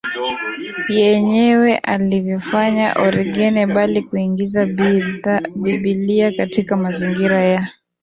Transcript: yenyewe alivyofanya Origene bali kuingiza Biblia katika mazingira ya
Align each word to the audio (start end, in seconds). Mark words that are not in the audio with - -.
yenyewe 0.99 1.77
alivyofanya 1.77 2.87
Origene 2.97 3.65
bali 3.65 4.01
kuingiza 4.01 4.65
Biblia 5.55 6.31
katika 6.31 6.77
mazingira 6.77 7.45
ya 7.45 7.67